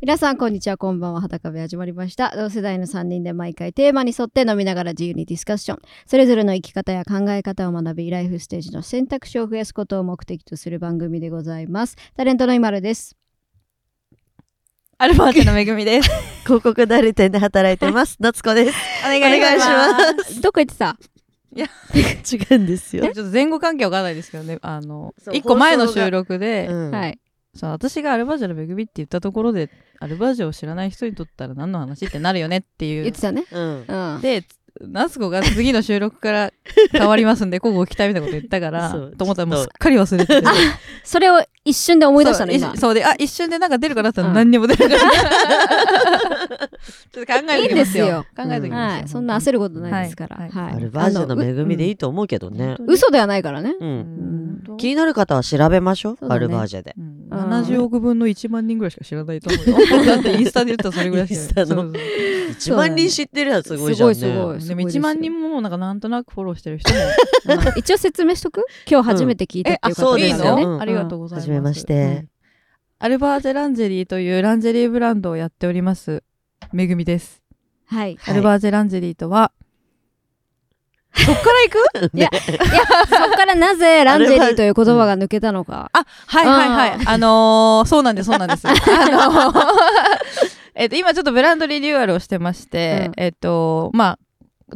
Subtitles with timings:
[0.00, 0.76] 皆さん、こんにちは。
[0.76, 1.20] こんばんは。
[1.20, 2.32] 裸部始まりました。
[2.36, 5.78] 同世代の3人で毎回テーマに沿って飲みながら自由にディスカッション。
[6.06, 11.96] それぞれの生き方や考え方を学び、ライフステージの選択肢を増やすことを目的とする番組でございます。
[12.16, 13.16] タレントの今るです。
[14.98, 16.08] アルバートのめぐみです。
[16.46, 18.18] 広告代理店で働いてます。
[18.20, 18.78] 夏子です。
[19.04, 20.96] お願いしますどこ行ってた？
[21.58, 23.02] 違うんですよ。
[23.02, 27.18] ちょっと前後関係わかんないですけどね、あの一個前の収録で、うんはい。
[27.58, 29.68] そう私がアルバージョのめぐみって言ったところで、
[29.98, 33.20] アルバージョを知らない人にとったら何の話ってなるよねっていう言って。
[33.20, 33.44] たね。
[33.50, 33.84] うん。
[33.88, 34.20] うん。
[34.20, 34.44] で、
[34.80, 36.52] 夏子が次の収録から
[36.92, 40.48] 変わりますんで、交互期待みたいなこと言ったから、と思ったらもうすっかり忘れてて。
[41.02, 42.76] それを一瞬で思い出したの、そう今。
[42.76, 46.68] そうで、あ、一瞬でなんか出るかなって言ったうんら何にも出なかった。
[47.10, 48.06] ちょっと考えてきますよ。
[48.06, 49.12] いいんです考えてきます。
[49.12, 50.36] そんな焦ることないですから。
[50.36, 50.74] はいはい。
[50.74, 51.90] アルバージョの恵みでいい。
[51.92, 52.76] いと思うけどね。
[52.86, 53.74] 嘘ではないからね。
[54.76, 56.26] 気になる方は調べましょう。
[56.28, 56.94] アルバージョで。
[57.30, 60.04] うんうん70億分の1万人ぐらいしか知らないと思うよ。
[60.06, 61.98] だってインスタで言ったらそれぐらいしかインスタのそうそ
[62.74, 64.14] う1万人知ってるやつすごいじゃんね。
[64.14, 66.98] すごいすごいでも1万人もなんかなんとなくフォローしてる人も。
[67.46, 68.64] う ん一応説明しとく？
[68.90, 70.42] 今日初めて聞いたっていう方うんですよね。
[70.42, 71.48] あそうですようんありがとうございます。
[71.50, 72.28] はじめましてうん
[73.00, 76.24] アルバージェランジェリーというランジェリーブランドをやっております。
[76.72, 77.42] めぐみです。
[77.86, 78.16] はい。
[78.20, 79.52] はいアルバージェランジェリーとは、
[81.14, 82.10] そっから行く？
[82.16, 82.30] いや、
[83.08, 85.90] そっからなぜランジェリーという言葉が抜けたのか。
[85.92, 87.06] あ、はいはいはい。
[87.06, 88.66] あのー、そうなんです、そうなんです。
[88.68, 89.62] あのー
[90.74, 94.18] えっと、今ちょっとブランドリニューアルをしてまして、うんえっと、まあ、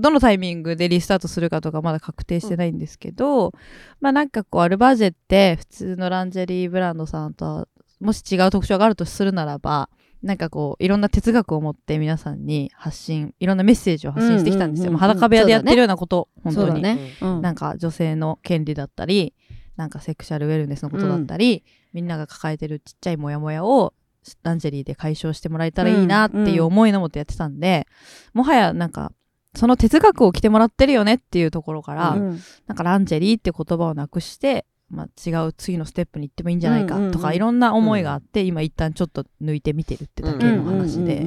[0.01, 3.53] どのタイミングでリスタートするかとかまだ確定してないんですけど、
[4.01, 7.69] まあなんかこう、アルバージェって普通のランジェリーブランドさんとは、
[8.01, 9.91] もし違う特徴があるとするならば、
[10.23, 14.97] なんかこう、いろんな哲学を持って皆さんに発信、いろんなメッセージを発信してきたんですよ。
[14.97, 16.83] 裸部屋でやってるようなこと、本当に。
[16.83, 16.99] ね。
[17.21, 19.35] うんなんか女性の権利だったり
[19.77, 23.95] なんかセクシャルウェルネスのことだったり、みんなが抱えてるちっちゃいモヤモヤを
[24.43, 27.87] ランジェリーで解消してもらえたらいいなっていう思いのもとやってたんで、
[28.33, 29.13] もはやなんか
[29.55, 41.27] その哲学を着てもらってるよねっていうところから、うんなんかランジェリーって言葉をなくして、まあ、違う次のステップに行ってもいいんじゃないかとうんうんうんかいろんな思いがあって、今一旦ちょっと抜いてみてるってだけの話で、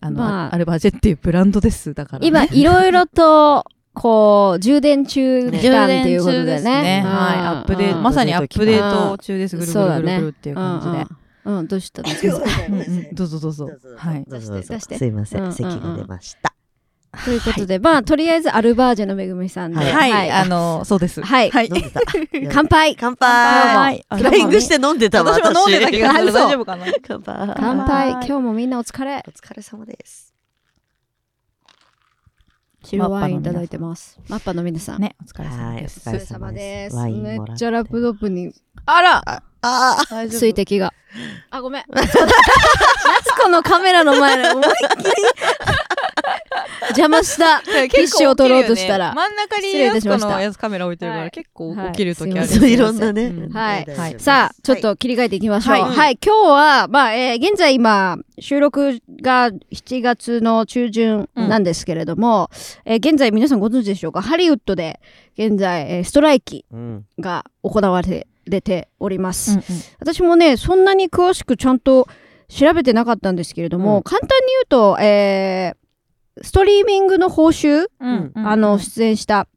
[0.00, 6.82] あの、まあアルバジェっていうブランドですだから、ね、今、 いろいろと、こう、充電中充期間電っていうこと中ですでね。
[6.82, 7.02] ね。
[7.04, 7.38] うんはい。
[7.38, 9.56] アップデート、うんまさにアップデート中です。
[9.56, 11.06] ぐるぐそうだねるぐるぐるっていう感じで。
[11.44, 13.70] うんどうしたんうんどうぞどうぞ。
[13.96, 14.24] はい。
[14.28, 14.98] どうぞどうぞ出して？
[14.98, 15.52] すいません。
[15.52, 16.47] 席が出ました。
[17.24, 19.78] ということで、まあ、とりあえずアルバージェのめぐみさんで。
[19.78, 20.30] はいはい。
[20.30, 21.22] あの、そうです。
[21.22, 21.70] はいはい。
[22.52, 25.32] 乾杯乾はい杯フライングして飲んでたわ。
[25.32, 26.32] 私も飲んでた気がする。
[26.32, 26.86] 私 大丈夫かな？
[27.06, 27.54] 乾杯。
[27.56, 30.34] 乾杯はい今日もみんなお疲れお疲れ様です。
[32.84, 34.18] 白ワインいただいてます。
[34.28, 35.02] マッパの皆さん。
[35.02, 36.08] ね、お疲れ様です。
[36.08, 36.96] はいお疲れ様です。
[36.96, 38.52] めっちゃラップトップに
[38.86, 39.96] あらああ
[40.30, 40.94] 水滴が。
[41.50, 41.84] あ、ごめん。
[41.90, 42.12] 夏
[43.36, 45.10] 子のカメラの前で思いっきり
[46.90, 47.60] 邪魔した。
[47.66, 49.12] ティッシュを取ろうとしたら。
[49.14, 51.26] 真ん中にやのやつカメラ置いてるかはい。
[51.26, 52.48] ら結構はい起きる時ある。
[52.48, 53.24] すいいろんなね。
[53.26, 53.52] うん。
[53.52, 53.84] はい。
[53.96, 54.14] はい。
[54.18, 55.74] さあ、ちょっと切り替えていきましょう。
[55.74, 56.14] は、はい。
[56.14, 62.50] い今日は、まあ、えー現在今、収録が7月の中旬なんですけれども、
[62.84, 64.22] えー現在皆さんご存知でしょうか？
[64.22, 65.00] ハリウッドで
[65.38, 67.04] 現在、えーストライキうん。
[67.20, 69.52] が行われております。
[69.52, 69.64] うんうん。
[70.00, 72.08] 私もね、そんなに詳しくちゃんと
[72.48, 74.02] 調べてなかったんですけれども、うん。
[74.02, 75.87] 簡単に言うと、えー
[76.42, 78.32] ストリーミングの報酬、うん。
[78.34, 78.46] うん。
[78.48, 79.48] あの、出演した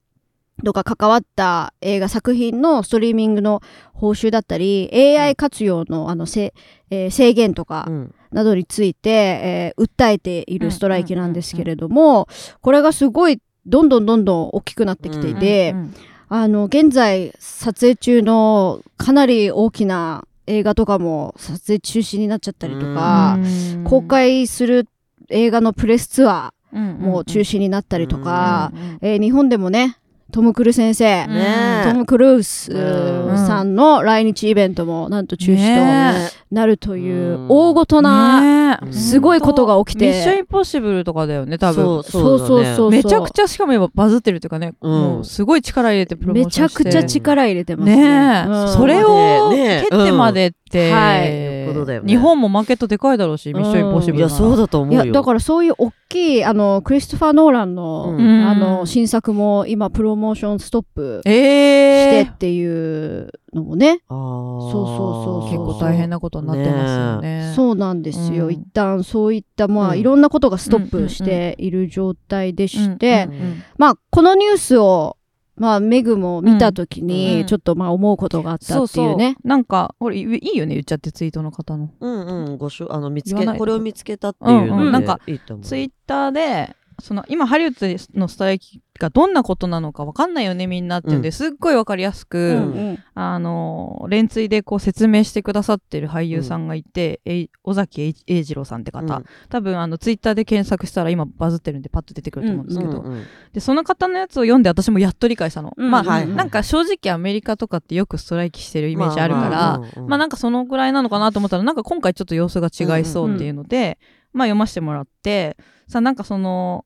[0.63, 3.61] とか関わった映画作品のストリーミングの
[3.93, 6.53] 報酬だったり、AI 活用のあのせ、
[6.89, 8.15] えー制限とかうん。
[8.31, 12.27] などについて、えー訴えているストライキなんですけれども、
[12.61, 15.81] これがすごいどんどんどんどん大きくなってきていて、うん。
[15.81, 15.93] うん。
[16.29, 23.39] あの、現在撮影中のかなり大きな映画とかも撮影中止になっちゃったりとか、
[23.75, 23.83] うん。
[23.83, 24.87] 公開する
[25.29, 28.71] 映画のプレスツアも中止になったりとか、
[29.01, 29.97] えー日本でもね、
[30.31, 36.13] トム・クルー先生、うんねトム・クルーズうんさんの来日イベントもなんと中止ね。
[36.49, 40.07] となるといううん大ごとな、すごいことが起きて。
[40.07, 41.83] ミッションインポッシブルとかだよね、多分。
[41.83, 42.91] そうそうそうそう。
[42.91, 44.91] めちゃくちゃしかも今バズってるっていうかね、うん。
[44.91, 46.83] もうすごい力入れてプロモーめションして。
[46.83, 47.95] ちゃくちゃ力入れてますね。
[47.95, 48.45] ね。
[48.47, 48.67] え、うん。
[48.69, 55.01] それをね蹴ってまでって、はい日本もマーケットでかいだろうし、ミッションインポッシブルいや、そうだと思よ。
[55.01, 58.45] いうやだからそういう大きいあのクリストファー・ノーランの,、うん。
[58.45, 61.21] あの新作も今プロモーションストップ。
[61.25, 61.31] え
[61.71, 65.51] してえっていうのもね、そうそうそうそう。
[65.51, 67.53] 結構大変なことになってますよね。
[67.55, 68.53] そうなんですよ、うん。
[68.53, 69.99] 一旦そういったまあ、うん。
[69.99, 73.29] いろんなことがストップしている状態でして、
[73.77, 75.17] まあこのニュースを
[75.57, 77.07] まあメグも見た時うん。
[77.07, 79.35] にちょっとまあ思うことがあったっていうね。
[79.43, 81.91] なんかこれいいいよね言っちゃってツイートの方の。
[81.99, 85.19] うんうんごしょあの見つけこれを見つけたっていううんので、うんなんか
[85.61, 91.31] ツイッターでその今ハリウッドのストライキがどんなことなのか分かんないよねみんなっていうんで、うん。
[91.31, 92.99] すっごい分かりやすく、うんうん。
[93.15, 99.25] あの連追でこう説明してくださってる俳優さんがいて、えい尾崎英英二郎さんって方、うん。
[99.49, 103.23] 多分あのツイッターで検索したら今バズってるんでパッと出てくると思うんですけど、うんうん
[103.53, 105.91] でその方のやつを読んで私もやっと理解したの、うん。
[105.91, 110.17] まあ、はいはいなんか正直アメリカとかってよくストライキしてるイメージあるから、まあまあまあ。
[110.19, 113.97] なんかそのぐらいなのかなと思ったらなんか今回ちょっと様子が違いそうっていうので、
[114.31, 115.57] まあ読ませてもらって
[115.87, 116.85] さなんかその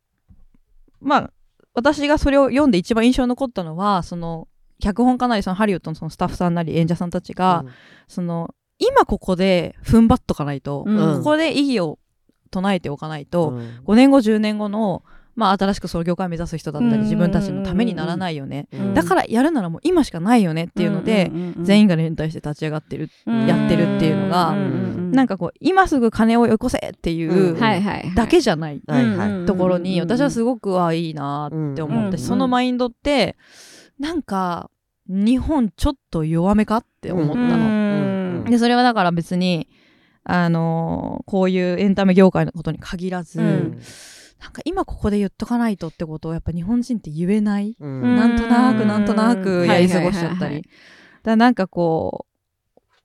[1.02, 1.32] まあ
[1.74, 4.48] 私がそれを読んで一番印象に残ったのはその
[4.80, 7.66] 脚本家なりそのハリウッドのそのスタッフさんなり演者さんたちが、
[8.08, 11.18] その今ここで踏ん張っとかないと、うん。
[11.18, 12.00] ここで意義を
[12.52, 13.82] 唱えておかないと、うん。
[13.86, 15.04] 5年後10年後の、
[15.36, 17.02] まあ、新しくその業界を目指す人だったりうん。
[17.02, 18.94] 自分たちのためにならないよね、うん。
[18.94, 27.58] だからやるならもう今しかないよねっていうので、うんうんうん全員が連帯して立ち上がってる、やってるっていうのがなんかこう今すぐ金をよこせっていう
[28.16, 28.82] だけじゃない
[29.48, 33.36] ところに私はすごくはいいなって思って、うんそのマインドって
[34.00, 34.70] なんか
[35.08, 37.56] 日本ちょっと弱めかって思ったの。
[37.56, 38.50] うん。
[38.50, 39.68] でそれはだから別に
[40.24, 43.82] あのーこういうエンタメ業界のことに限らず、うん
[44.40, 48.02] なんか今ここで言っとかないとってことをやっぱ日本人って言えない、うん。
[48.02, 50.70] うんなんとなくなんとなくやり過ごしちゃったり、だか
[51.26, 52.32] らなんかこう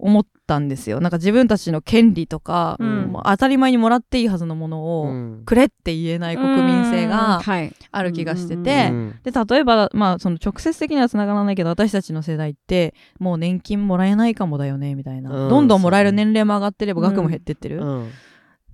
[0.02, 1.00] 思ったんですよ。
[1.00, 3.12] なんか自分たちの権利とか、うん。
[3.12, 5.42] もう当たり前にもらっていいはずのものを、うん。
[5.44, 7.72] くれって言えない国民性うんがはい。
[7.92, 15.48] ある気がしてうんて、うんで例えば、まあ、その直接的にはつながらないけど私たちの世代ってもう年金もらえないかもだよねみたいな、うん。
[15.48, 18.10] どんどんもらえる年齢も上がってれば額も減ってってる、うん。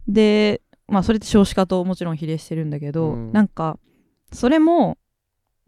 [0.08, 3.32] で、まあ、それって少子化ともちろん比例してるんだけど、うん。
[3.32, 3.78] なんか
[4.32, 4.98] それも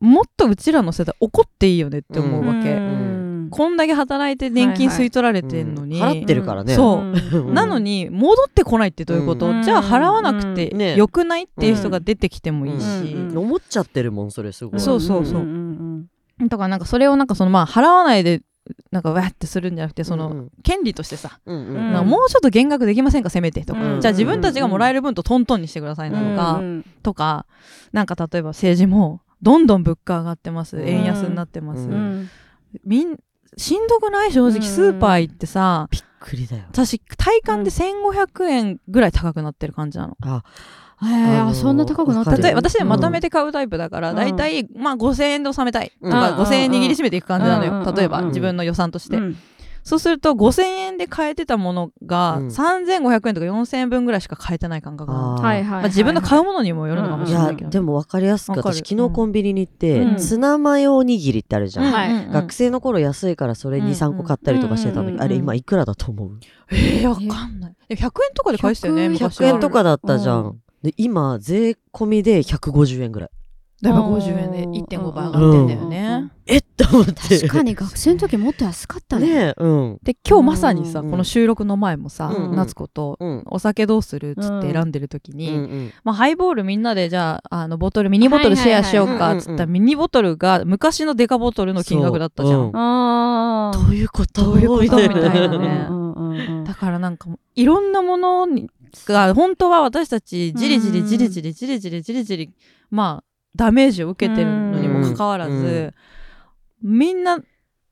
[0.00, 3.49] もっとうちらの世代怒っていいよねって思うわけ、うん。
[3.50, 6.75] こんだけ働いて年金吸い取られてんのに、払ってるからね。
[6.75, 7.38] そう。
[7.38, 7.55] うん。
[7.55, 9.62] なのに戻ってこないってどういうこと、うん。
[9.62, 13.38] じゃあ払わなくてよくないっていう人が出てきてもいいし、うん。
[13.38, 14.81] 思っちゃってるもんそれすごい。
[14.81, 15.43] そうそうそう。
[15.43, 16.06] んん。
[16.47, 18.43] だからなんかそれをなんかそのまあ払わないで
[18.91, 27.47] なんかわーってするんじゃなくてそのうん権利としてさ、もうちょっと減額できませんかせめてとか、うんじゃあ自分たちがもらえる分とトントンにしてくださいなのか、うんとか
[27.93, 30.76] なんか例えば政治もどんどん物価上がってます。
[30.76, 30.88] うん。
[30.88, 32.29] 円安になってます、ううん。
[32.85, 33.17] みん
[33.56, 34.53] しんどくない正うん。
[34.53, 36.64] 直スーパー行ってさ、びっくりだよ。
[36.71, 40.17] 私体感で1500円ぐらい高くなってる感じなの。
[40.23, 40.43] あ
[41.03, 44.17] へーあそんな高くなって例えば私でまとめて買うタイプだから、うん。
[44.17, 46.11] だいたいまあ5000円で収めたいとうん。
[46.12, 47.95] か、5000円握りしめていく感じなのよ、うん。
[47.95, 48.29] 例えば、うん。
[48.29, 49.37] 自分の予算として、うん。
[49.85, 52.49] そうすると5000円で買えてたものがうん。
[52.49, 55.43] 3500円とか4000円分ぐらいしか買えてない感覚なの、あー。
[55.43, 60.19] はいはいまあ、自分の買うものにもよるのかもしれないけど、でも分かりやすく私昨日コンビニに行って、うん。
[60.19, 61.93] ツナマヨおにぎりってあるじゃん、うん。
[61.93, 62.11] はい。
[62.11, 62.33] うん。
[62.33, 63.87] 学生の頃安いからそれうん。
[63.87, 65.23] 23個買ったりとかしてたんだけど、うん。
[65.23, 66.41] あれ今いくらだと思う？
[66.71, 67.75] えー、わかんない。
[67.89, 69.31] え100円とかで返したよね100昔は。
[69.31, 73.31] 100円とかだったじゃん、うで今税込みで150円ぐらい。
[73.81, 77.39] だから50円で1.5倍上がってんだよね、えっと思って。
[77.39, 79.27] 確かに学生の時もっと安かったね。
[79.29, 79.99] ねえうん。
[80.03, 81.11] で今日まさにさ、うん。
[81.13, 82.57] この収録の前もさ、うん。
[82.57, 83.45] 夏子とうん。
[83.47, 85.93] お酒どうするっつって選んでる時うんに、うん。
[86.03, 94.43] まあ、ハイボールみんなでじゃああのボトルミニボトルシェアしようかっつったらミニボトルが昔のデカボトルの金額だったじゃん、どういうこと？
[94.43, 94.83] どういうこと？
[94.83, 95.87] みたいなね。
[95.89, 96.65] うんうんうん。
[96.65, 98.69] だからなんかもういろんなものに
[99.06, 102.50] が本当は私たちじりじりじりじりじりじりじりじり
[102.90, 103.25] まあ
[103.57, 105.92] ダメージを受けてるのにもかかわらず、
[106.83, 107.25] みん。
[107.25, 107.38] な、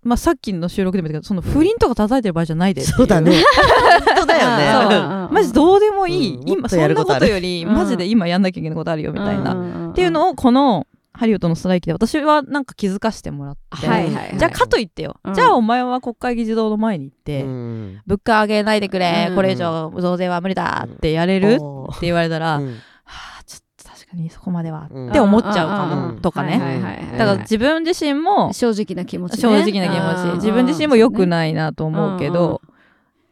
[0.02, 6.48] まあ、さっきの収録でも言ったけどその不倫とか叩いてる場合じゃないでそうだね本当だよねマジどうでもいい、うん。
[6.48, 6.78] 今そん。
[6.78, 7.74] なことより、うん。
[7.74, 8.42] マジで今やん。
[8.42, 10.86] なきゃいけないことあるよみたいな、なっていうのをこの
[11.16, 14.38] ハリウッドのストライキで私はなんか気づかしてもらって、はいはいはい。
[14.38, 15.34] じゃあかといってよ、うん。
[15.34, 18.02] じゃあお前は国会議事堂の前に行って、うん。
[18.06, 19.34] 物価上げないでくれ、うん。
[19.34, 21.58] これ以上増税は無理だってやれる、っ
[22.00, 22.66] て言われたら、うん。
[22.66, 25.10] はあちょっと確かにそこまでは、うん。
[25.10, 26.20] って思っちゃうかも、うん。
[26.20, 29.40] とかね、だから自分自身も正直な気持ちね。
[29.40, 30.34] 正直な気持ち。
[30.36, 32.60] 自分自身も良くないなと思うけど、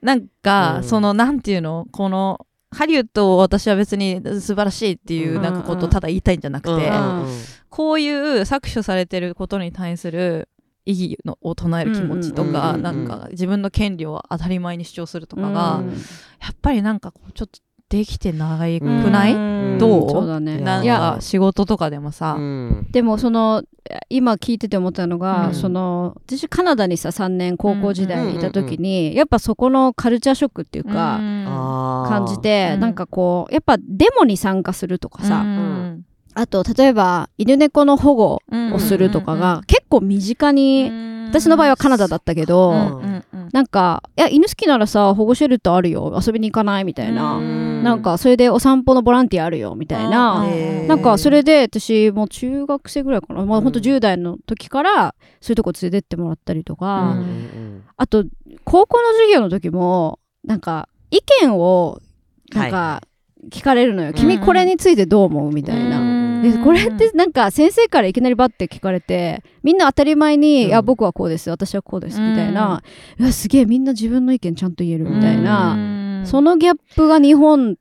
[0.00, 0.84] なんか、うん。
[0.84, 6.90] そのなんていうのこのハリウッドを私は別に素晴らしいっていううんなんかことをただ言いたいんじゃなくて、
[7.70, 10.48] こういう搾取されてることに対する
[10.86, 17.58] 意義のを唱える気持ちとか、うんなんか自分の権利を当たり前に主張するとかが、うんやっぱりなんかちょっと
[17.96, 19.78] できてないくない、うん。
[19.78, 20.10] どう？
[20.10, 20.58] そうだね。
[20.58, 20.98] なんいや。
[21.16, 22.86] か仕事とかでもさ、うん。
[22.90, 23.62] でもその
[24.08, 25.54] 今聞いてて思ったのが、うん。
[25.54, 31.20] その私カナダにさ3年高校時代いた時に、やっぱそこのカルチャーショックっていうか、
[32.08, 32.80] 感じて、うん。
[32.80, 38.42] なんかこうやっぱデモに参加するとかさ、うんあと例えば犬猫の保護を
[38.74, 40.90] をするとかが結構身近に、
[41.28, 43.00] 私の場合はカナダだったけど、
[43.54, 46.20] なんか「いや犬好きならさ保護シェルターあるよ。
[46.20, 47.84] 遊びに行かない?」みたいな、うん。
[47.84, 50.44] なんかそれでお散歩のボランティアあるよみたいな、
[50.88, 53.72] なんかそれで私もう中学生ぐらいかな、まあ、ほん。
[53.72, 57.16] とうん10代の時からそういうとこ連れてってもらったりとか、
[57.96, 58.24] あと
[58.64, 62.00] 高校の授業の時もなんか意見を
[62.52, 63.02] なんか
[63.50, 64.14] 聞かれるのよ、ん。
[64.14, 65.52] 君これについてどう思う？
[65.52, 66.00] みたいな。
[66.50, 66.58] うん。
[66.58, 70.68] でこれってなんか先生からいきなりバッて聞かれてみんな当たり前に「うん。
[70.68, 72.82] いや僕はこうです私はこうです」みたいな
[73.18, 75.76] 「いやすげえみんな自分の意見ちゃんと言える」みたいな、う
[76.22, 76.26] ん。
[76.26, 77.76] そのギャップが日本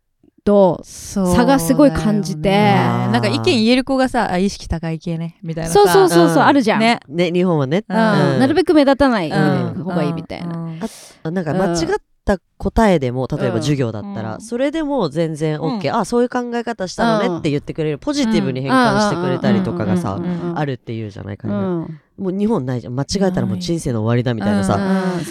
[0.46, 2.50] と差がすごい感じて。
[2.50, 2.74] ね
[3.12, 5.80] なんか意見言える子がさあ意識高い系ねみたいなさ。
[5.80, 6.46] そうそうそうそう、うん。
[6.48, 7.00] あるじゃん、ね。
[7.08, 7.86] ね日本はね。
[7.88, 7.96] うん。
[7.96, 8.40] うん。
[8.40, 9.84] なるべく目立たないうん。
[9.84, 10.58] 方がいいみたいな。
[10.58, 10.80] うん。
[11.24, 11.88] あなんか間違っ
[12.26, 14.42] た答えでも例えば授業だったら、うん。
[14.42, 15.96] それでも全然 OK、うん。
[15.96, 20.20] あそういう考え方したのねって言ってくれるポジティブに変換してくれたりとかがさ、
[20.56, 22.02] あるっていうじゃないか、うねん。
[22.18, 22.96] もう日本ないじゃん。
[22.96, 24.80] 間違えたらもう人生の終わりだみたいなさ、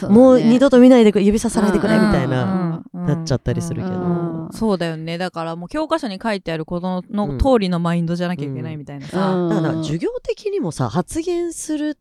[0.09, 5.17] うもう二度と見ないで指ささないでくれみたいな、うんなっちゃったりするけど、うんそうだよね。
[5.17, 7.17] だからもう教科書に書いてあることうん。
[7.17, 9.49] の通りのマインドじゃなきゃいけないみたいなさ、うん。
[9.49, 11.99] だから授業的にもさ発言するないかも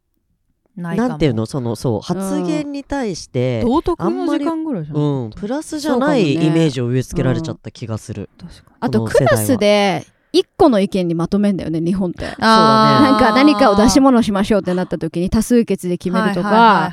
[0.75, 1.45] なんていうの？
[1.45, 8.29] そのそう発言に対して、道徳の時間ぐらいじゃんうん、プラスじゃないイメージを植え付けられちゃった気がする。
[8.39, 12.25] 確かにあとクラスで一個の意見にまとめんだよね日本って。
[12.25, 13.11] そうだね。
[13.11, 16.89] なんか何かを出し物しましょうってなった時に多数決で決めるとか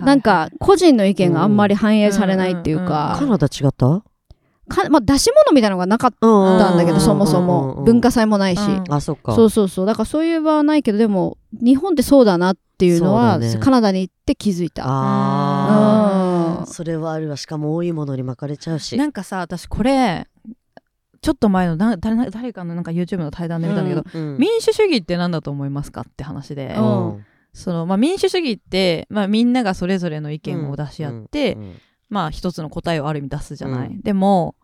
[0.00, 4.02] なんか個人の意見があんまり反映されないっていううんかカナダ違った？
[4.68, 7.48] かまあ、出し物みたいなのがなかっうんたんだけうんどそもそうんうん。
[7.48, 8.60] もうん文化祭もないし。
[8.60, 8.84] うん。
[8.88, 9.34] あそっか。
[9.34, 9.86] そうそうそう。
[9.86, 14.84] だからそういう場はないけどでも日本ってそうだなっていうのはねカナダに行って気づいた。
[14.84, 14.88] うん。
[14.90, 17.36] あーそれはあるわ。
[17.36, 18.96] しかも多いものに巻かれちゃうし。
[18.96, 20.26] なんかさ私これ
[21.22, 27.26] ちょっと前のな誰誰かのなんか YouTube の対談で見たんだけど、うん民主主義って何だと思いますかって話で、うん。
[27.52, 31.74] そのまあ、民主主義って、まあ、みんながそれぞれの意見を出し合って、うんうん。
[32.08, 34.00] まあ一つの答えをある意味出すじゃない、うん。
[34.02, 34.54] でも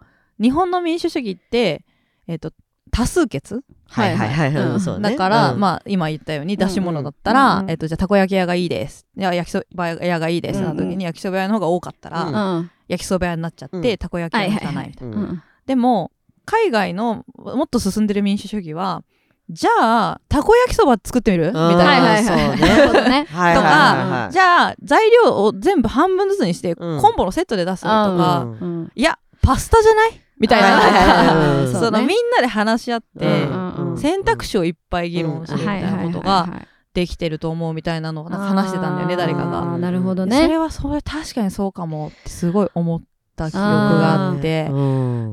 [0.41, 1.85] 日本の民主主義って、
[2.27, 2.53] えっと
[2.91, 3.63] 多数決？
[3.89, 4.29] はいはい。
[4.31, 4.73] はいうん。
[4.73, 5.11] うんそうね。
[5.11, 5.61] だから、うん。
[5.61, 9.07] まあ今言ったように出し物だったら、うんうんえっとじゃあたこ焼き屋がいいです。
[9.17, 10.61] いや焼きそば屋がいいです。
[10.61, 12.35] な時に焼きそば屋の方が多かったら、うん。
[12.59, 13.97] うん焼きそば屋になっちゃって、うん。
[13.99, 15.43] たこ焼き屋に行かないみたいな、うんうん。
[15.67, 16.13] でも
[16.45, 19.03] 海外のもっと進んでる民主主義は
[19.51, 19.71] じゃ
[20.13, 21.47] あたこ焼きそば作ってみる？
[21.49, 22.25] みたいな、はいはいはい。
[22.25, 22.69] そうね。
[22.69, 23.27] なるほどね。
[23.29, 23.55] はい。
[23.55, 24.33] とか、はいはいはい。
[24.33, 27.01] じゃあ材料を全部半分ずつにして、うん。
[27.01, 28.51] コンボのセットで出すとか、うん。
[28.61, 28.93] うん。
[28.95, 30.21] いやパスタじゃない？
[30.39, 33.49] みたいな、そのみんなで話し合って、
[33.97, 39.77] 選択肢をいっぱい議論するみたいなことがはいできてると思うみたいなのをなんか話してたんだよね誰かが。
[39.77, 40.49] なるほどそね。
[40.49, 43.03] れはそれ確かにそうかもってすごい思っ
[43.37, 44.69] た記憶があって。
[44.71, 44.79] う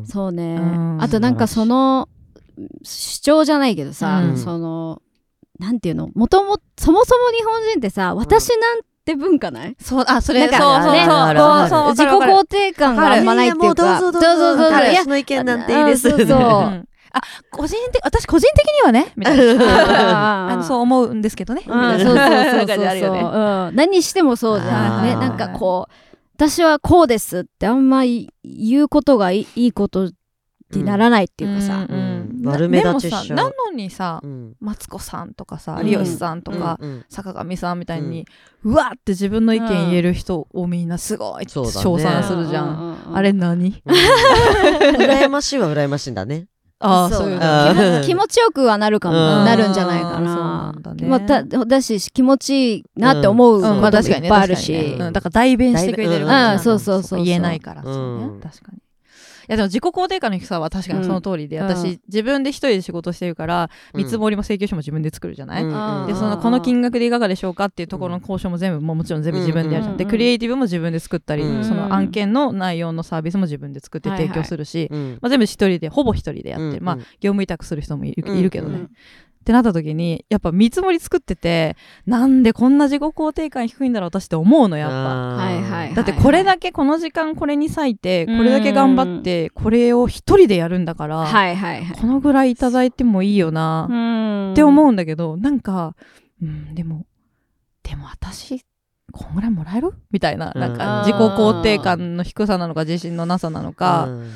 [0.01, 1.01] んそうね、うん。
[1.01, 2.09] あとなんかその
[2.83, 4.37] 主張じゃないけどさ、うん。
[4.37, 5.01] その
[5.57, 6.09] なんていうの？
[6.15, 13.99] もともそもそも日本人ってさ私なんて文化ない、そうあそれなんかそうそうねそうそうそう自己肯定感があんまないっていうか。
[13.99, 14.21] もうどうぞどうぞ。
[14.21, 16.07] そうそうそういや私の意見なんていいです。
[16.07, 20.49] あそうあ個人的私個人的にはね みたいな。
[20.49, 21.61] あのそうう思うんですけどね。
[21.65, 23.71] そうそうなそうそう。
[23.73, 25.03] 何してもそうじゃん。
[25.03, 25.93] ねなんかこう
[26.35, 30.11] 私はこうですってあんまり言うことがいいいいこと
[30.77, 32.47] にならないっていうかさ、うんうんうん。
[32.49, 33.27] 悪目立ちしちゃう。
[33.27, 34.53] でもさなのにさうん。
[34.59, 38.25] マツコさんとかさうん有吉さんとかうんうん坂上さんみたいに
[38.63, 42.97] うわって自分の意見言える人をみんなすごいって称賛するじゃん。
[43.07, 43.81] うううあれ何？
[43.85, 43.93] うん。
[44.97, 46.47] 羨ましいは羨ましいんだね。
[46.85, 47.35] ああそうそうい
[48.01, 49.45] う気持ちよくはなるかも、うん。
[49.45, 50.71] なるんじゃないかそうなな。
[50.77, 51.07] んだね。
[51.07, 55.05] まあ、ただし気持ちいいなって思ううんこともいっぱいある確し、かにね。
[55.05, 55.13] うん。
[55.13, 56.59] だから代弁してくれてるうん。
[56.59, 58.39] そうそうそう言えないからそうねうん。
[58.41, 58.81] 確かにい
[59.47, 61.67] やでも自己肯定感の低さは確かにその通りで、うん。
[61.67, 64.03] 私自分で一人で仕事してるからうん。
[64.03, 66.07] 見積もりも請求書も自分で作るじゃない、うん。
[66.07, 69.97] でそのこの金額でいかがでしょうかっていうところの交渉も全部もうもちろん全部自分でやるじゃん、うん。
[69.97, 71.63] でクリエイティブも自分で作ったり、うん。
[71.63, 75.17] その案件の内容のサービスも自分で作って提供するし、うん。
[75.21, 76.83] まあ、全部一人でほぼ一人でやってる、うん。
[76.83, 78.91] まあ業務委託する人もいる,、けどね、うん
[79.43, 84.95] ってなった時にやっぱ見積もり作っててなんでこんな自己肯定感低いんだろう私って思うのやっぱ。
[84.95, 85.45] あー。
[85.45, 91.97] はいはいだってこれだけこの時間これに割いてこれだけ頑張ってこれを一人でやるんだから、はいはいはい。
[91.97, 94.51] このぐらいいただいてもいいよなうん。
[94.53, 95.95] って思うんだけどなんか、
[96.41, 97.05] うん、でも
[97.83, 98.63] でも私
[99.11, 99.91] こんぐらいもらえる？
[100.09, 100.61] みたいなうん。
[100.61, 104.31] なんか自己肯定感の低さなのか自信のなさなのか、うん。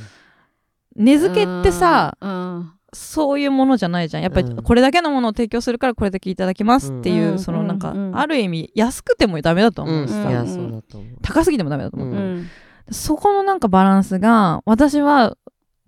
[0.97, 4.23] 根付けってさ、うんそういうものじゃないじゃん。
[4.23, 4.63] やっぱりうん。
[4.63, 7.39] これだけのものを提供するからこれだけいただきますっていう、うん。
[7.39, 10.83] そのなんか、うんうんある意味安くてもダメだと思うしさ、うん
[11.21, 12.43] 高すぎてもダメだと思う、
[12.89, 15.37] そこのなんかバランスが私は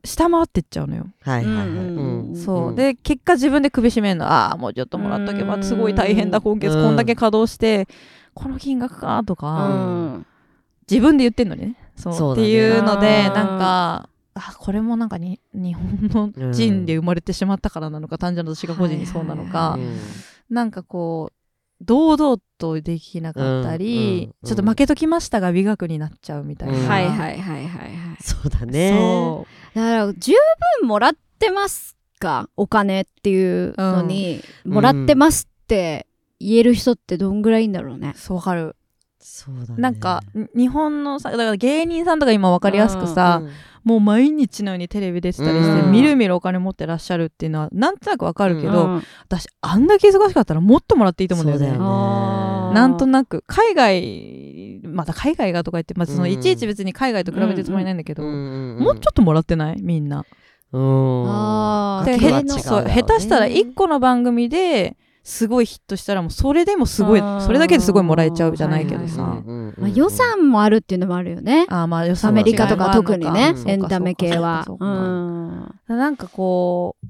[0.03, 1.07] 下回ってっちゃうのよ。
[1.21, 1.67] はいはいはい。
[1.67, 6.83] うんそう、で結果自分で首絞めるのああもうちょっともらっとけばすごい大変だ今月うん。
[6.85, 7.87] こんだけ稼働して
[8.33, 10.25] この金額かとうか、ん。
[10.89, 11.75] 自分で言ってんのにね。
[11.95, 12.13] そう。
[12.13, 12.47] そうだね。
[12.47, 14.08] っていうのでなんか
[14.39, 19.99] あこれもなんかに日本の人で生まれてしまったからなのか、単純に私が個人にそうなのか、はいうん。
[20.49, 21.39] なんかこう
[21.81, 24.33] 堂々とできなかったり、うんうん。
[24.45, 26.87] ちょっと負けときましたが美学になっちゃうみたいな、うん。
[26.87, 28.23] はいはいはいはいはい。
[28.23, 28.91] そうだね。
[28.91, 30.33] そだから十
[30.81, 36.07] 分もらってますかお金っていうのに、もらってますって
[36.39, 38.13] 言える人ってどんぐらいいんだろうね。
[38.15, 38.17] う。
[38.17, 38.75] そうわかる。
[39.19, 39.81] そうだね。
[39.81, 43.41] なんかに日本のさだから芸人さんとか今わかりやすくさ、
[43.83, 45.91] もう毎日のようにテレビ出てたりして、うん。
[45.91, 49.03] みるみるお金持ってらっしゃるっていうのはなんとなくわかるけど、うん。
[49.23, 51.67] 私あんだけ忙しかったらもっともらっていいと思うんだよね。
[51.67, 51.79] よね。
[51.79, 56.31] なんとなく海外また海外がとか言って、まあ、そのうん。
[56.31, 59.81] いちいち別に海外と比べてるつもりないんだけど、もうちょっともらってない？
[59.81, 60.25] みんな。
[60.71, 62.05] うん。
[62.05, 64.97] で下手したら1個の番組で
[65.29, 71.67] すごいヒットしたらもうそれでもすごいそれだけですごいもらえちゃうじゃないけどさ、はいはいうんうんうんまあ、予算もあるっていうのもあるよね。
[71.69, 74.63] あーまあ予ア算メリカとか特にね、うんエンタメ系は。
[74.65, 75.75] そうん。
[75.87, 77.07] なんかこう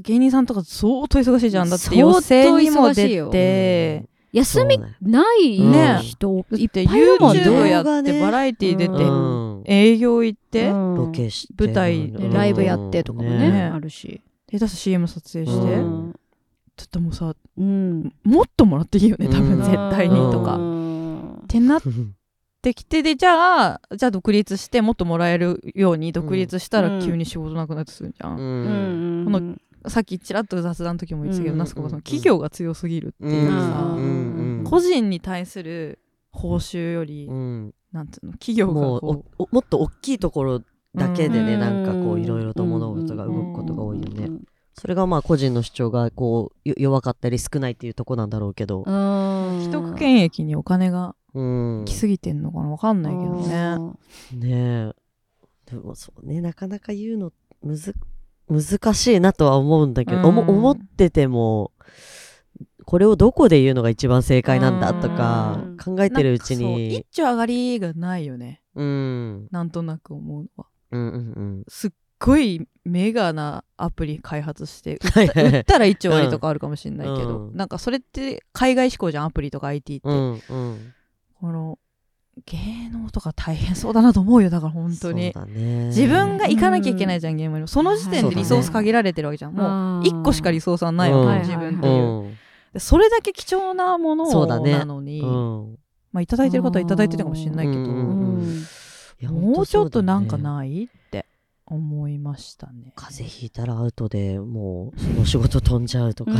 [0.00, 6.00] 芸人さんとか相当忙しいじゃんだって相当予選にも出忙しいよて休みないね。
[6.02, 7.42] 人だっていっぱいいるもんね。
[7.42, 10.94] YouTube やってバラエティー出て、営業行って、うん。
[10.96, 11.54] ロケして。
[11.64, 13.62] 舞台でライブやってとかもねね。
[13.62, 14.20] あるし。
[14.50, 16.14] 下手した CM 撮影して、うん
[16.78, 18.12] ちょっともうさうん。
[18.24, 19.48] もっともらっていいよね多うん。
[19.58, 20.56] 分絶対にとか。
[20.56, 21.82] うっんてなっ
[22.62, 26.98] てきてでじゃあじゃあ独立してもっともらえるように独立したうん。
[27.00, 28.36] ら急に仕事なくなってするじゃん。
[28.38, 29.22] ううん。
[29.22, 29.56] んこの
[29.90, 31.58] さっきちらっと雑談の時も言ってたけど、うん。
[31.58, 34.64] ナスコがその企業が強すぎるっていううんさ、うん。
[34.64, 35.98] 個人に対する
[36.30, 37.74] 報酬より、うん。
[37.92, 39.24] なんていうの企業がも
[39.60, 40.60] っと大きいところ
[40.94, 41.60] だけでね、うん。
[41.60, 44.27] なんかこういろいろと物事が動くことが多いよね、
[44.78, 48.84] それがまあ個人の主張がこうよ弱かったり少ないっていうとこなんだろうけど。
[48.86, 49.58] う、ん。
[49.58, 51.42] う既得権益にお金がう
[51.82, 53.76] ん、来すぎてんのかなわかんないけどね。
[54.32, 54.92] ねえ。
[55.70, 57.32] でもそうねなかなか言うの
[57.62, 57.94] むず
[58.48, 61.72] 難しいなとは思うんだけど、思ってても
[62.86, 65.76] これをどこで言うのが一番正解なんだとかうん。
[65.76, 68.62] 考えてるうちなんかそうに一丁上がりがないよね。
[68.74, 69.48] うん。
[69.50, 70.66] なんとなく思うのは。
[70.92, 71.64] うんうんうん。
[71.68, 77.56] すっごいメガなアプリ開発して 売はいはいった売ったら一丁割りとかあるかもしれないけど、うん。
[77.56, 80.92] なんかそれって海外志向じゃんアプリとか IT って、うんうん。
[81.40, 81.78] この
[82.46, 85.34] 芸能とか大変そうだなと思うよだから本当に。
[85.88, 91.40] 自分が行かなきゃいけないじゃん、ゲームにその時点でリソース限られてるわけじゃん、もう1個しかリソースはないわけ、うん。
[91.40, 91.90] 自分ってう。
[91.90, 92.34] いう、ん。
[92.74, 94.72] でそれだけ貴重なものそうだね。
[94.72, 95.78] なのに、うん。
[96.12, 98.64] まあいただいてる方はいただいてるかもしれないけど、うんうんうん
[99.20, 100.88] いやもうちょっとなんかない？
[101.70, 102.92] 思いましたね。
[102.96, 106.38] 風邪ひいたらアウトでもうその仕事飛んじゃうとかさ。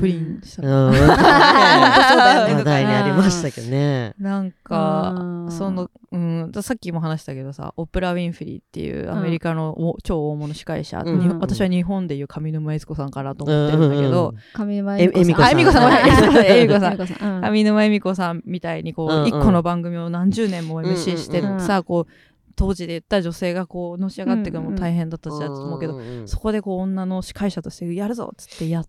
[0.00, 0.92] 不倫したうん。
[0.94, 4.14] ね話題にありましたけどね。
[4.18, 11.18] なんかそのうんさっきも話したけどさオプラ・ウィンフリーっていうアメリカのお超大物司会者、うん。
[11.20, 15.52] に私は日本でいう上沼恵美子さんかなと思ってるんだけど、上沼え恵美子さん。
[15.52, 15.92] 恵美子さん。
[15.92, 16.00] あ
[16.44, 16.92] 恵美子さん。
[16.92, 17.36] 恵美子さん。
[17.36, 17.44] うん。
[17.52, 19.28] 上沼恵美子さんみたいにこう、うんうん。
[19.28, 21.60] 一個の番組を何十年も MC してうんうん。
[21.60, 22.12] さ、こう
[22.56, 28.88] 当時で言った女性がこうのし上がっていくのも大変だったしだと思うけど、んんんそこでこう女の司会者としてやるぞっつってやっ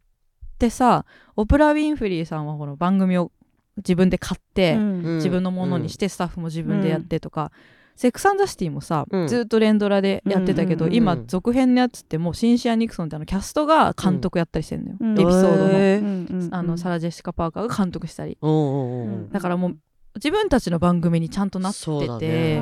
[0.57, 3.31] てさオプラ・ウィンフリーさんはこの番組を
[3.77, 5.15] 自分で買って、うん。
[5.17, 7.51] 自分のものにしてスタッフも自分でやってとか、
[7.95, 9.27] セックス・アンド・ザ・シティもさ、うん。
[9.27, 15.13] ずっと連ドラでやってたけど、うん今続編のやつってもうシンシア・ニクソンってあのキャストが監督やったりしてんのよ、うん。
[15.13, 15.99] エピソードの,、へー。
[15.99, 18.37] うんうんあのサラ・ジェシカ・パーカーが監督したり。
[18.41, 19.29] うんうんうん。
[19.29, 19.77] だからもう
[20.15, 22.59] 自分たちの番組にちゃんとなってそうだて、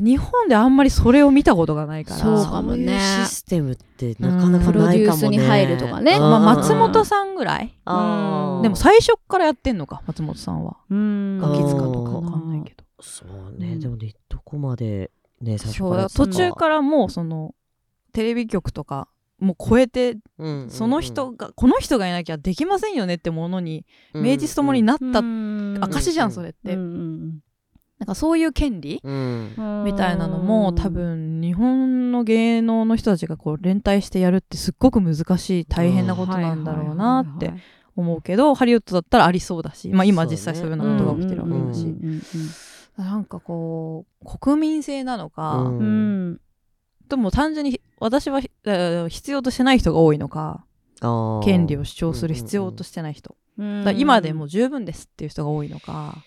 [0.00, 2.20] 日本であんまりそれを見たことがないから。
[2.20, 2.98] そうかもね。
[3.26, 4.64] システムってなかなかないかもね。
[4.66, 6.14] プロデュースに入るとかね。
[6.14, 6.20] うん。
[6.20, 10.76] まあ、松本さんぐらい、でも最初っからやってんのか松本さんは。
[10.90, 11.38] うん。
[11.38, 12.10] ガキ使うんとか。
[12.10, 13.80] わかんないけどそうね、うん。
[13.80, 17.54] でもねどこまでね最初から途中からもうその
[18.12, 19.08] テレビ局とか
[19.40, 25.18] もう超えてらその人が、この人がいなきゃできませんよねってものに名実ともになった
[25.84, 27.40] 証じゃんそれって、うん
[28.02, 29.54] なんかそういう権利うん。
[29.56, 37.52] うんみたいなのも多分日本の芸能の人たちがこう連帯してやるってすっごく難しい大変なことなんだろうなって
[37.94, 42.22] 思うけどハリウッドだったらありそうだし、まあ、今実際そういうようなことが起きてるわけだし、うん
[42.96, 45.78] なんかこう国民性なのか、うん。
[45.78, 45.82] う
[46.34, 46.40] ん。
[47.08, 50.64] でも単純に私はえー必要としてない人が多いのか
[51.42, 53.34] 権利を主張する必要としてない人、
[53.96, 56.22] 今でも十分ですっていう人が多いのか、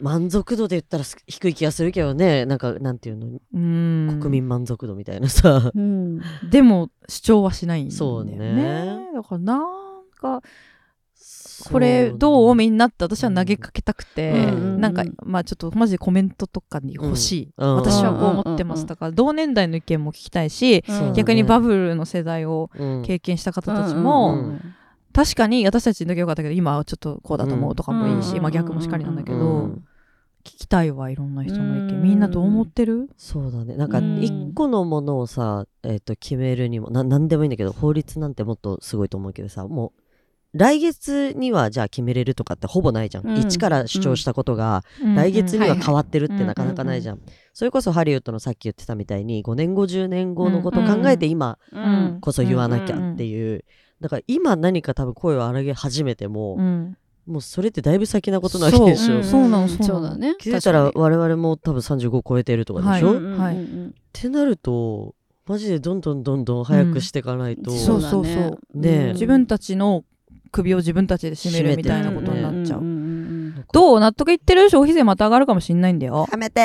[0.00, 2.46] 満足度で言ったらす低い気がするけどね。
[2.46, 3.40] なんかなんていうの？
[3.52, 4.18] うん。
[4.20, 6.20] 国民満足度みたいなさ、うん。
[6.50, 8.36] でも主張はしないんだよそうね。
[9.14, 9.60] だからなん
[10.18, 10.42] か
[11.70, 17.76] これどうみんなって私は投げかけたくて、うんなんかまあちょっとマジでコメントとかに欲しい、うん。
[17.76, 21.12] 私はこう思ってますだから同年代の意見も聞きたいし、そうだね。
[21.12, 23.02] 逆にバブルの世代をうん。
[23.02, 24.74] 経験した方たちも、うん
[25.12, 28.42] 確かに私たちの時よかったけど今はちょっとこうだと思うとかもいいし、うん。
[28.42, 29.84] まあ逆もしかりなんだけど、うん。
[30.44, 32.02] 聞きたいわいろんな人の意見、うん。
[32.02, 33.08] みんなどう思ってる？
[33.16, 33.76] そうだね。
[33.76, 34.22] なんかうん。
[34.22, 40.02] 一個のものをさ、えー、と決めるにもな何でもいいんだけど法律なんてもっとすごいと思うけどさもう
[40.54, 43.36] 来月にはじゃあ決めれるとかってほぼないじゃん、うん。
[43.38, 44.84] 一から主張したことが
[45.16, 47.20] 来月には変わってるってなかなかないじゃん、
[47.54, 52.18] それこそハリウッドのさっき言ってたみたいに5年後10年後のことを考えて今うん。
[52.20, 53.64] こそ言わなきゃっていう、
[54.02, 56.96] だから今何か多分声を荒げ始めても、うん。
[57.24, 59.94] もうそれってだいぶ先なことなわけでしょ、うんそうなのそうなの。
[59.94, 60.34] そうだね。
[60.40, 63.66] 気づいたら我々も多分35超えてるとかでしょ、はいっ
[64.12, 65.14] てなると
[65.46, 68.58] マジでどんどんどんどん早くしていかないと、そうだそうそう。
[68.74, 69.12] ねえ。
[69.12, 70.04] 自分たちの
[70.50, 72.80] 首を自分たちで締めるみたいなことになっちゃう。
[72.80, 72.84] ん。
[72.84, 74.00] んんどう？
[74.00, 74.68] 納得いってる？
[74.68, 76.26] 消費税また上がるかもしんないんだよ。
[76.28, 76.60] やめて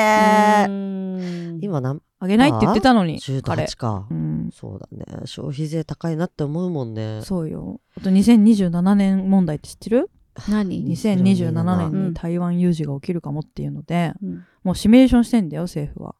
[1.64, 2.00] 今何？
[2.20, 3.64] 上げないって言ってたのに、彼。
[3.64, 7.80] 18か、うん、そうだね消費税高いなって思うもんねそうよ。
[7.96, 10.10] あと2027年問題って知ってる？
[10.48, 16.14] 何 ?2027 年うんに台湾有事が起きるかもっていうので、うんもうシミュレーションしてんだよ、政府は。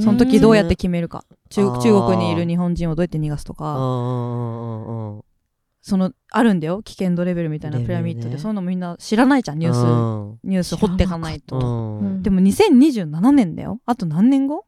[0.00, 1.24] その時どうやって決めるか。
[1.48, 5.24] 中中国にいる日本人をどうやって逃がすとうんか、
[5.82, 6.82] その、あるんだよ。
[6.82, 8.36] 危険度レベルみたいなピラミッドで。
[8.36, 9.78] ねそういうのみんな知らないじゃん、ニュース。
[9.78, 9.80] う
[10.36, 11.58] んニュース掘ってかないと。
[11.58, 13.80] うんでも2027年だよ。
[13.84, 14.64] あと何年後？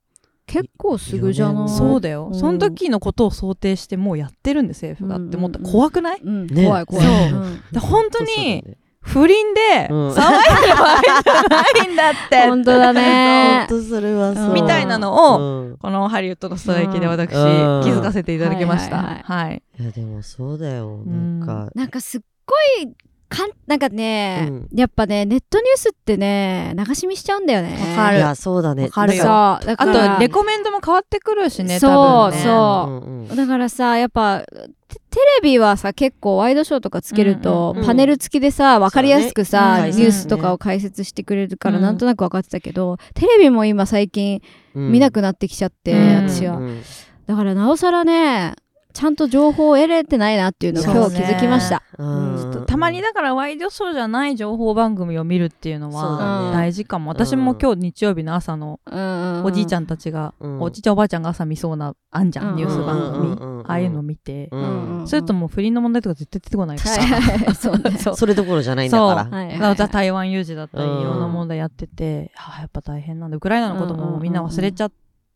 [0.53, 1.69] 結構すぐじゃない？
[1.69, 2.39] そうだよ、うん。
[2.39, 5.37] その時のことを想定してもうやってるんで政府がって。
[5.37, 6.47] 思ったら怖くない、うん。
[6.47, 6.65] ね。
[6.67, 7.07] 怖い怖い。
[7.07, 7.41] そう。
[7.41, 7.63] うん。
[7.73, 8.77] で本当にね。
[9.01, 10.11] 不倫でうん。
[10.11, 12.43] 騒いでる場合じゃないんだって。
[12.47, 13.67] 本当だね。
[13.69, 14.53] 本当それはそう。
[14.53, 15.77] みたいなのを、うん。
[15.79, 17.81] このハリウッドのストライキで私、気うん。
[17.99, 19.23] づかせていただきました、ははいい。
[19.25, 19.63] はい。
[19.81, 21.01] いやでもそうだよ。
[21.05, 21.41] うん。
[21.41, 21.71] なんか。
[21.75, 22.93] なんかすっごい
[23.33, 24.69] かんなんかね、うん。
[24.73, 27.77] やっぱねネットニュースってね流し見しちゃうんだよね。
[27.97, 28.19] わかる。
[28.19, 28.85] いやそうだね。
[28.85, 29.25] わかるよ。
[29.25, 32.43] からとレコメンドも変わってくるしねそう多分ね。
[32.45, 32.93] そう。
[32.93, 34.45] うんうんだからさやっぱ
[34.89, 39.97] テテレビはさ結構ワイドショーとかつけると、うんうんパネル付きでさ分かりやすくさ、そうだね。
[39.97, 41.83] ニュースとかを解説してくれるからうん。
[41.83, 44.41] なんとなく分かってたけど、テレビも今最近
[44.75, 46.29] うん見なくなってきちゃって、うん。
[46.29, 46.83] 私は、うん。
[47.27, 48.55] だからなおさらね
[48.93, 51.83] ちゃんと情報を得れてないなっていうのを今日気づきました。
[51.99, 52.37] うん。
[52.39, 56.53] ちょっとたまにだからワイドショーじゃない情報番組を見るっていうのはね。
[56.53, 60.61] 大事かも、私も今日日曜日の朝のうんおじいちゃんたちが、うん。
[60.63, 64.51] おじいちゃんおばあちゃんが朝見そうなあんじゃん、うんニュース番組、ああいうの見て、
[65.07, 67.21] それとも不倫の問題とか絶対出てこないから、はい。
[67.21, 67.91] はいはいそうね。
[67.99, 69.37] そ うそれどころじゃないんだから。
[69.39, 71.05] はいはいだから台湾有事だったりいうん。
[71.05, 73.37] ろんな問題やってて、やっぱ大変なんだ。
[73.37, 74.87] ウクライナのこともみんな忘れちゃ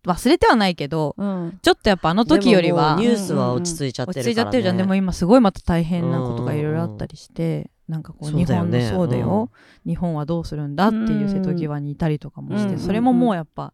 [0.07, 1.59] 忘れてはないけどうん。
[1.63, 4.77] ちょっとやっぱあの時よりはニュースは落ち着いちゃってるから、ね、落ち着いちゃってるじゃん。
[4.77, 9.51] でも今すごいまた大変なことがいろいろあったりして、なんかこう日本のそうだよ、
[9.85, 12.79] 日本はどうするんだっていう瀬戸際にいたりとかもして、うん。
[12.79, 13.73] それももうやっぱ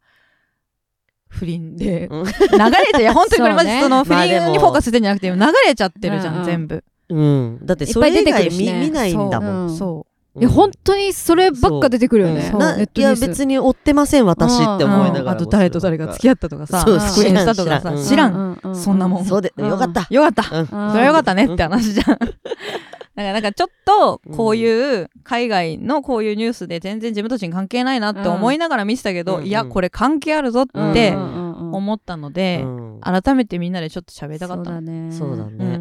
[1.28, 2.24] 不倫でうん。
[2.24, 6.84] 流れていや 本当にこれマジその不倫にフォーカスしてんじゃなくて流れちゃってるじゃん、うんうん全部。
[7.08, 8.72] うん、だってそいっぱい出てくれ以外るしね。
[8.80, 9.64] 見見ないんだもん、う。
[9.66, 12.52] んそいや本当にそればっか出てくるよね。
[12.94, 16.80] いや別に追ってません私ってう、思いながらあと誰と誰が付き合ったとかさ。
[16.80, 17.92] そう復縁したとかさ。
[17.98, 19.24] 知知らん、そんなもん。
[19.26, 20.58] そうで、うんよかった、よかった。
[20.58, 20.66] うん。
[20.66, 22.16] それはよかったねって話じゃん。
[22.16, 22.30] だか
[23.14, 29.44] らなんかちょっとこういう海外のこういうニュースで全然自分たちに関係ないなって思いながら見てたけど、うん。
[29.44, 33.00] いやこれ関係あるぞうんってうんうんうん思ったので、うん。
[33.02, 35.12] 改めてみんなでちょっと喋りたかったの。
[35.12, 35.80] そうだね。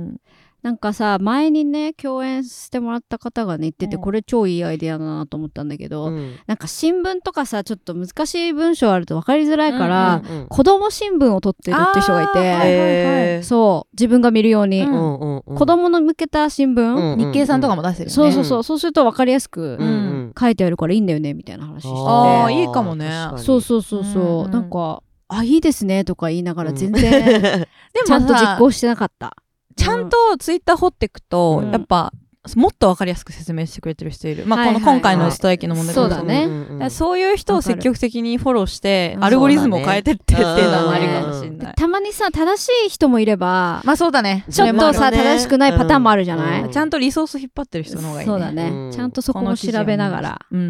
[0.63, 4.01] なんかさ前にね共演してもらった方がね言ってて、うん。
[4.01, 6.35] これ超いいアイデアだなと思ったんだけど、うん。
[6.45, 13.95] なんか新聞とかさちょっと難しい文章あると分かりづらいから、うんうん子供新聞を撮ってるって人がいて、そう。
[13.95, 15.43] 自分が見るように、うんうんうん。
[15.45, 15.57] うん。
[15.57, 18.13] 子供の向けた新聞、うん日経さんとかも出してるよね。
[18.13, 18.63] そうそうそう。
[18.63, 20.33] そうすると分かりやすくうんうん。
[20.39, 21.89] 書いてあるからいいんだよねみたいな話して。
[21.89, 23.09] て、あーいいかもね。
[23.37, 24.51] そうそうそうそう、うんうん。
[24.51, 27.67] なんかあいいですねとか言いながら全然 で
[28.05, 29.35] ちゃんと実行してなかった。
[29.81, 31.71] ちゃんとツイッター掘っていくと、うん。
[31.71, 32.13] やっぱ
[32.55, 34.47] もっとわかりやすく説明してくれてる人いる。
[34.47, 34.83] まあ、このはいはい。
[34.83, 36.45] はい今回のストライキの問題そうだね。
[36.47, 39.23] んんんだからそういう人を積極的にフォローしてうん。
[39.25, 41.75] アルゴリズムを変えてってっていうのそうだねはありかもしれない。
[41.75, 44.43] たまにさ正しい人もいれば、まあそうだね。
[44.49, 45.17] ちょっとさ、ね。
[45.17, 46.71] 正しくないパターンもあるじゃない、うん。
[46.71, 48.33] ちゃんとリソース引っ張ってる人の方がいいね。
[48.33, 48.91] そうだね、うん。
[48.91, 50.39] ちゃんとそこも調べながら。
[50.49, 50.59] うん。
[50.59, 50.63] う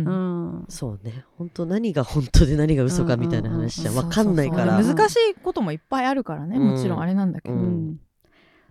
[0.63, 0.65] ん。
[0.67, 1.23] そうね。
[1.37, 3.97] 本当何が本当で何が嘘かみたいな話じゃうん。
[3.97, 4.03] うん。
[4.03, 4.95] うん分かんないからそうそうそう。
[4.95, 6.45] 難しいこともいっぱいあるから。
[6.45, 6.59] ね。
[6.59, 7.55] もちろんあれなんだけど。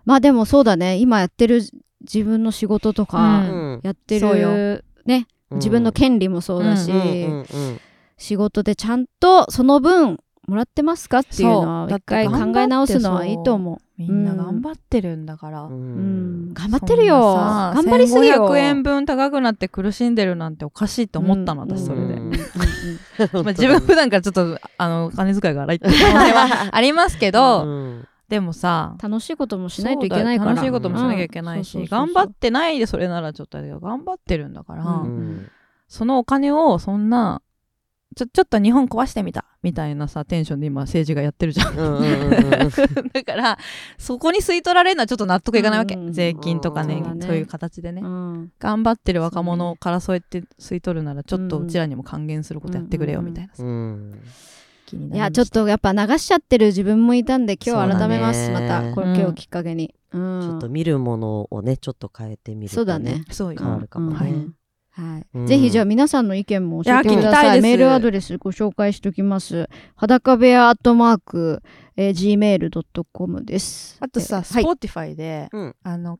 [0.05, 0.97] まあでもそうだね。
[0.97, 1.61] 今やってる
[2.01, 3.79] 自分の仕事とうかんうん。
[3.83, 5.27] やってる、ね。
[5.51, 7.79] 自分の権利もそうだし、うんうんうん
[8.21, 13.77] 仕事でちゃんとその分もらってますかっていうのは一回考え直すのはいいと思う。
[13.97, 16.49] みんな頑張ってるんだから、ううん。
[16.51, 17.19] ん頑張ってるよ。
[17.19, 18.47] 頑張りすぎよ。
[18.47, 21.69] 1500円分高くなって苦しんでるなんておかしいと思ったの、うん。
[21.69, 22.31] 私それで、うん。
[23.33, 30.51] まあ、自分普段からちょっとあの金遣いが荒いっていう可能性はありますけど、うんでもさ楽しいこともしないといけないから。
[30.51, 35.03] 楽しいこともしなきゃいけないし、頑張ってないでそれならちょっとあれだけど頑張ってるんだから、うん。
[35.03, 35.51] うん
[35.89, 37.41] そのお金をそんな
[38.15, 41.77] ちょちょっと日本壊してみたみたいなさテンションで今政治がやってるじゃん。
[41.77, 42.39] うんうんうんうん。
[43.11, 43.57] だから
[43.97, 46.13] そこに吸い取られるのはちょっと納得いかないわけ、うん。
[46.13, 47.25] 税金とかね,、そうだね。
[47.25, 48.51] そういう形でね、うん。
[48.57, 54.13] 頑張ってる若者からそうやって吸い取るならちょっとうちらにも還元することやってくれよみたいなさ、うん
[54.91, 55.25] 気にないりました。
[55.25, 58.67] やちょっとやっぱ流しちゃってる自分もいたんで今日改めます、そうだね。
[58.67, 60.41] またこれ今日をきっかけに、うん。
[60.41, 63.23] ちょっと見るものをねちょっと変えてみるとそうだね。
[63.31, 63.59] そうよ。
[63.59, 64.29] 変わるかもね。
[64.29, 64.55] うん。
[64.91, 65.25] はい。
[65.33, 65.47] うん。
[65.47, 67.15] ぜひじゃあ皆さんの意見も教えてくい。
[67.15, 67.63] や聞きださいたいです。
[67.63, 69.69] メールアドレスご紹介しておきます。
[69.95, 71.61] 裸部屋アットマーク、
[71.95, 73.97] えー、gmail.com です。
[73.99, 74.63] あとさ、えーはい。
[74.63, 75.75] Spotify で、うん。
[75.83, 76.19] あの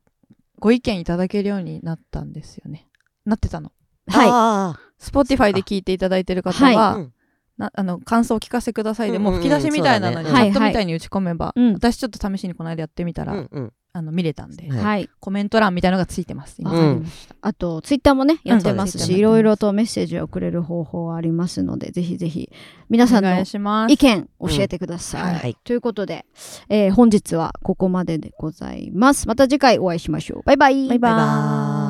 [0.58, 2.88] ご意見いただけるようになったんですよね。
[3.26, 3.72] なってたの。
[4.08, 4.28] はい。
[4.30, 7.12] あ Spotify で聞いていただいてる方はいは、ーうん
[7.58, 9.12] なあの感想を聞かせください。
[9.12, 11.72] で、うんうんうんもう吹き出しみたいなのにチャットみたいに打ち込めば、うん。
[11.74, 13.72] 私ちょっと試しにこの間やってみたら、うんうん。
[13.94, 14.82] あの見れたんで、はい。
[14.82, 15.10] はい。
[15.20, 22.50] コメント欄みたいのがついてます今、わかりましたあとツイッターもねやってますし、いろいろとメッセージを送れる方法はありますのでぜひぜひ
[22.88, 23.92] 皆さんお願のいします。
[23.92, 25.38] 意見教えてください、うん。
[25.40, 25.56] はい。
[25.62, 26.24] ということで、
[26.70, 29.28] えー本日はここまででございます。
[29.28, 30.42] また次回お会いしましょう。
[30.46, 30.88] バイバイ。
[30.88, 31.81] バイババイバーイ